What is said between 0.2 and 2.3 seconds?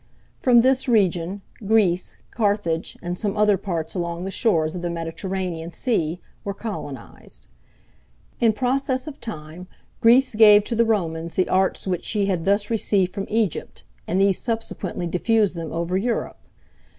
From this region, Greece,